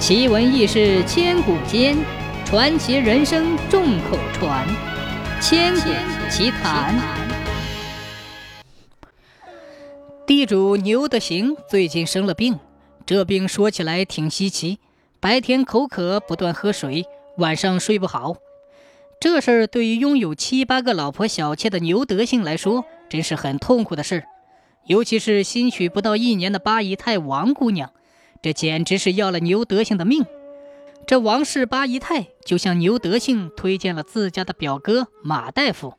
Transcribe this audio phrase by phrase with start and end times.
[0.00, 1.94] 奇闻异事千古间，
[2.46, 4.66] 传奇人生众口传。
[5.42, 5.90] 千古
[6.30, 6.98] 奇谈。
[10.26, 12.58] 地主牛德行最近生了病，
[13.04, 14.78] 这病说起来挺稀奇，
[15.20, 17.04] 白天口渴不断喝水，
[17.36, 18.36] 晚上睡不好。
[19.20, 24.24] 这事儿对于拥有七八个老婆小妾的牛德兴来说，真是很痛苦的事。
[24.86, 27.92] 尤其是新娶不到一年的八姨太王姑娘，
[28.42, 30.24] 这简直是要了牛德兴的命。
[31.06, 35.94] 这王氏八姨太就向牛德兴推荐了自家的表哥马大夫。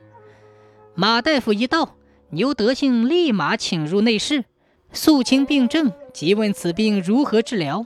[0.95, 1.95] 马大夫一到，
[2.29, 4.45] 牛德兴立马请入内室，
[4.93, 7.85] 肃清病症，即问此病如何治疗。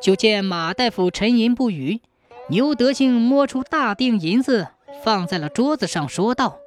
[0.00, 2.00] 就见马大夫沉吟不语。
[2.48, 4.68] 牛德兴摸出大锭银子，
[5.02, 6.58] 放在了桌子上，说道：“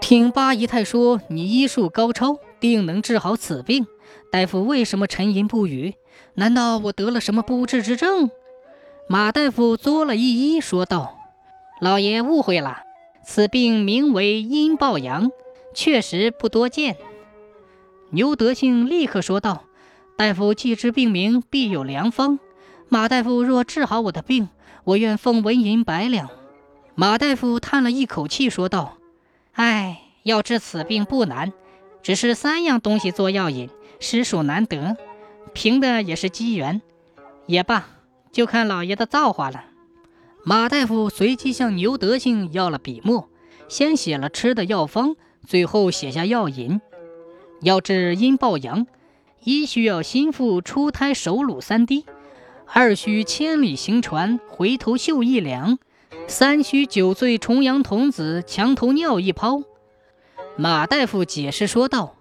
[0.00, 3.86] 听八姨太说，你医术高超。”定能治好此病，
[4.30, 5.94] 大夫为什么沉吟不语？
[6.34, 8.30] 难道我得了什么不治之症？
[9.08, 11.18] 马大夫作了一揖，说道
[11.80, 12.82] ：“老爷误会了，
[13.24, 15.30] 此病名为阴抱阳，
[15.74, 16.96] 确实不多见。”
[18.10, 19.64] 牛德兴立刻说道
[20.16, 22.38] ：“大夫既知病名，必有良方。
[22.88, 24.48] 马大夫若治好我的病，
[24.84, 26.30] 我愿奉纹银百两。”
[26.96, 28.98] 马大夫叹了一口气，说道
[29.54, 31.52] ：“唉，要治此病不难。”
[32.04, 33.70] 只是三样东西做药引，
[34.04, 34.96] 实属难得，
[35.54, 36.82] 凭的也是机缘。
[37.46, 37.88] 也罢，
[38.30, 39.64] 就看老爷的造化了。
[40.44, 43.30] 马大夫随即向牛德兴要了笔墨，
[43.66, 45.16] 先写了吃的药方，
[45.46, 46.80] 最后写下药引。
[47.62, 48.86] 要治阴抱阳，
[49.42, 52.04] 一需要心腹出胎首乳三滴，
[52.66, 55.78] 二需千里行船回头袖一两，
[56.26, 59.62] 三需九岁重阳童子墙头尿一泡。
[60.56, 62.13] 马大夫解释说道：“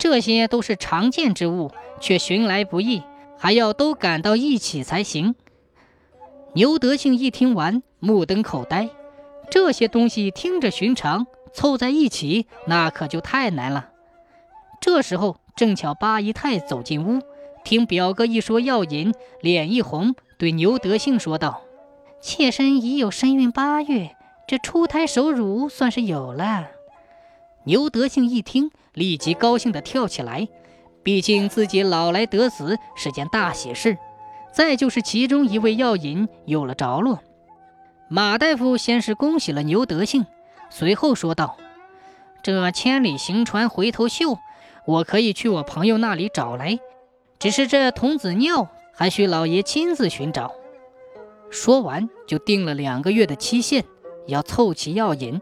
[0.00, 1.70] 这些都是常见之物，
[2.00, 3.02] 却寻来不易，
[3.38, 5.34] 还要都赶到一起才行。”
[6.56, 8.88] 牛德兴一听完，目瞪口呆。
[9.50, 13.90] 这些东西听着寻常，凑在一起，那可就太难了。
[14.80, 17.20] 这时候，正巧八姨太走进屋，
[17.62, 21.60] 听表哥一说药引，脸一红，对牛德兴说道
[22.22, 24.16] ：“妾身已有身孕八月，
[24.48, 26.68] 这出胎手乳算是有了。”
[27.64, 30.48] 牛德兴一听，立即高兴地跳起来。
[31.02, 33.96] 毕竟自己老来得子是件大喜事，
[34.52, 37.20] 再就是其中一味药引有了着落。
[38.08, 40.26] 马大夫先是恭喜了牛德兴，
[40.68, 41.56] 随后说道
[42.42, 44.38] ：“这千里行船回头秀，
[44.84, 46.78] 我可以去我朋友那里找来。
[47.38, 50.52] 只是这童子尿，还需老爷亲自寻找。”
[51.48, 53.84] 说完，就定了两个月的期限，
[54.26, 55.40] 要凑齐药引。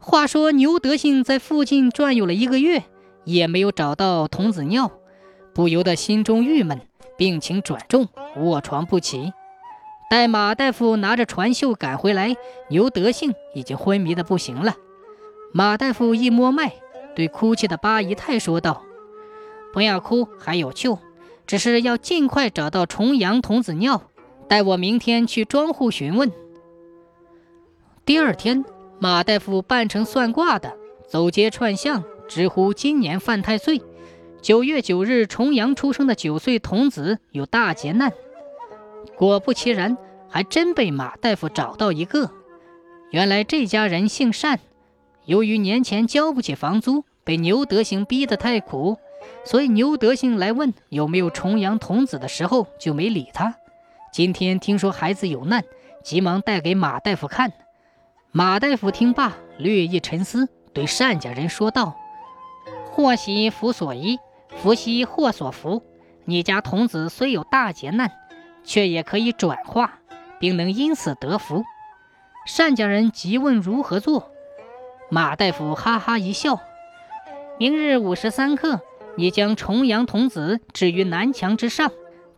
[0.00, 2.84] 话说牛德兴在附近转悠了一个月，
[3.24, 4.90] 也没有找到童子尿，
[5.52, 6.80] 不由得心中郁闷，
[7.16, 9.32] 病情转重，卧床不起。
[10.08, 12.36] 待马大夫拿着传袖赶回来，
[12.70, 14.76] 牛德兴已经昏迷的不行了。
[15.52, 16.72] 马大夫一摸脉，
[17.14, 18.82] 对哭泣的八姨太说道
[19.74, 20.98] ：“不要哭，还有救，
[21.46, 24.02] 只是要尽快找到重阳童子尿。
[24.48, 26.32] 待我明天去庄户询问。”
[28.06, 28.64] 第二天。
[29.00, 30.76] 马大夫扮成算卦的，
[31.06, 33.80] 走街串巷，直呼今年犯太岁，
[34.42, 38.12] 九月九日重阳出生的九岁童子有大劫难。
[39.16, 39.96] 果不其然，
[40.28, 42.32] 还真被马大夫找到一个。
[43.12, 44.58] 原来这家人姓单，
[45.26, 48.98] 由于年前交不起房租，被牛德兴逼得太苦，
[49.44, 53.54] 所以牛德兴来问有没有重阳童子的时候就没理他。
[54.12, 55.62] 今天听说孩子有难，
[56.02, 57.52] 急忙带给马大夫看。
[58.30, 61.96] 马大夫听罢，略一沉思，对单家人说道
[62.92, 64.18] ：“祸兮福所依，
[64.58, 65.82] 福兮祸所伏。
[66.26, 68.12] 你家童子虽有大劫难，
[68.62, 70.00] 却也可以转化，
[70.38, 71.64] 并能因此得福。”
[72.46, 74.30] 单家人急问如何做，
[75.10, 76.60] 马大夫哈哈一笑
[77.58, 78.82] ：“明日午时三刻，
[79.16, 81.90] 你将重阳童子置于南墙之上，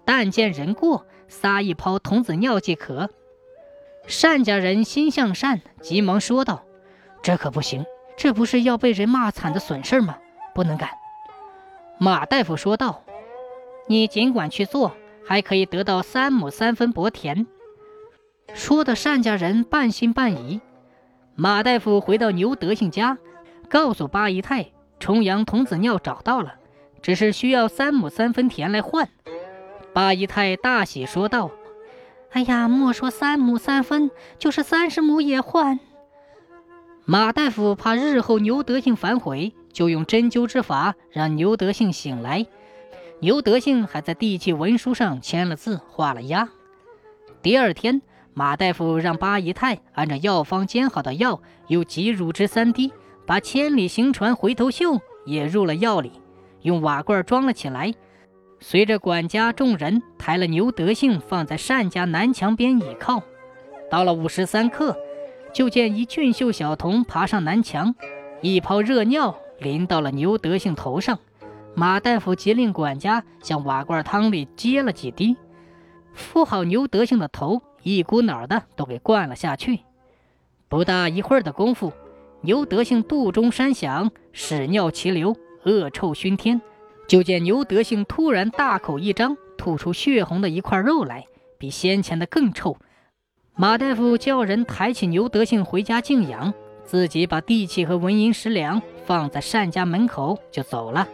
[0.04, 3.10] 但见人过，撒一泡童子尿即可。”
[4.10, 6.64] 单家人心向善，急忙说道
[7.22, 7.84] ：“这可不行，
[8.16, 10.18] 这不是要被人骂惨的损事儿吗？
[10.54, 10.90] 不能干。”
[11.98, 13.02] 马大夫说道
[13.86, 17.46] ：“你尽管去做，还可以得到三亩三分薄田。”
[18.52, 20.60] 说的单家人半信半疑。
[21.36, 23.16] 马大夫回到牛德兴家，
[23.68, 26.56] 告诉八姨太：“重阳童子尿找到了，
[27.00, 29.08] 只是需要三亩三分田来换。”
[29.94, 31.50] 八姨太大喜，说道。
[32.32, 35.81] 哎呀，莫说三亩三分，就是三十亩也换。
[37.05, 42.47] 马大夫怕日后牛德兴反悔，就用针灸之法让牛德兴醒来，
[43.19, 46.49] 牛德兴还在地契文书上签了字，画了押。
[47.43, 48.00] 第二天，
[48.32, 52.93] 马大夫让八姨太按照药方煎好的药，又挤乳汁三滴，
[53.27, 56.12] 把千里行船回头秀也入了药里，
[56.62, 57.93] 用瓦罐装了起来。
[58.60, 63.22] 随着管家众人抬了牛德兴放在单家南墙边倚靠。
[63.90, 64.96] 到了午时三刻，
[65.52, 67.94] 就见一俊秀小童爬上南墙，
[68.42, 71.18] 一泡热尿淋到了牛德兴头上。
[71.74, 75.36] 马大夫急令管家向瓦罐汤里接了几滴，
[76.12, 79.80] 敷好牛德兴的头，一股脑的都给灌了下去。
[80.68, 81.92] 不大一会儿的功夫，
[82.42, 85.34] 牛德兴肚中山响，屎尿齐流，
[85.64, 86.60] 恶臭熏天。
[87.10, 91.26] 就见牛德兴突然大口一张，吐出血红的一块肉来，
[91.58, 92.76] 比先前的更臭。
[93.56, 96.54] 马大夫叫人抬起牛德兴回家静养，
[96.84, 101.08] 自己把地契和纹银十两放在单家门口就走了。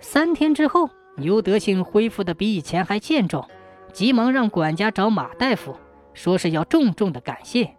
[0.00, 0.88] 三天之后，
[1.18, 3.46] 牛德兴恢复的比以前还健壮，
[3.92, 5.76] 急忙让管家找马大夫，
[6.14, 7.74] 说是要重重的感谢。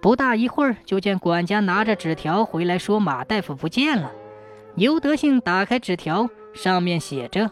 [0.00, 4.12] 不大一会儿，就见管家拿着纸条回来，说马大夫不见了。
[4.78, 7.50] 牛德兴打开纸条，上面写着：“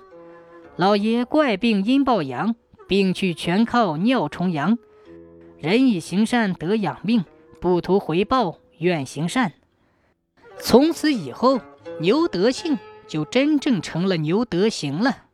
[0.78, 2.55] 老爷怪病阴抱阳，
[2.87, 4.78] 病去全靠尿重阳。
[5.58, 7.25] 人以行善得养命，
[7.61, 9.55] 不图回报愿行善。”
[10.62, 11.61] 从此以后，
[12.00, 12.78] 牛德兴。
[13.08, 15.25] 就真正成了牛德行了。